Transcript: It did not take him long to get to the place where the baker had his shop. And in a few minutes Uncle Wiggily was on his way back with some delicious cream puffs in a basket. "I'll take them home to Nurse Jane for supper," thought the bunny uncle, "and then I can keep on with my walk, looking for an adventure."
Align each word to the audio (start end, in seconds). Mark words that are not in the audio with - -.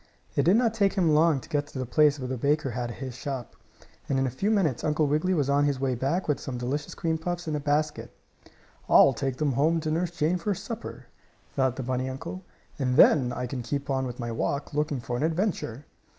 It 0.35 0.41
did 0.45 0.55
not 0.57 0.73
take 0.73 0.93
him 0.93 1.13
long 1.13 1.39
to 1.41 1.47
get 1.47 1.67
to 1.67 1.77
the 1.77 1.85
place 1.85 2.17
where 2.17 2.27
the 2.27 2.35
baker 2.35 2.71
had 2.71 2.89
his 2.89 3.13
shop. 3.13 3.55
And 4.09 4.17
in 4.17 4.25
a 4.25 4.31
few 4.31 4.49
minutes 4.49 4.83
Uncle 4.83 5.05
Wiggily 5.05 5.35
was 5.35 5.47
on 5.47 5.65
his 5.65 5.79
way 5.79 5.93
back 5.93 6.27
with 6.27 6.39
some 6.39 6.57
delicious 6.57 6.95
cream 6.95 7.19
puffs 7.19 7.47
in 7.47 7.55
a 7.55 7.59
basket. 7.59 8.11
"I'll 8.89 9.13
take 9.13 9.37
them 9.37 9.51
home 9.51 9.79
to 9.81 9.91
Nurse 9.91 10.09
Jane 10.09 10.39
for 10.39 10.55
supper," 10.55 11.05
thought 11.55 11.75
the 11.75 11.83
bunny 11.83 12.09
uncle, 12.09 12.41
"and 12.79 12.95
then 12.97 13.31
I 13.31 13.45
can 13.45 13.61
keep 13.61 13.91
on 13.91 14.07
with 14.07 14.19
my 14.19 14.31
walk, 14.31 14.73
looking 14.73 15.01
for 15.01 15.17
an 15.17 15.21
adventure." 15.21 15.85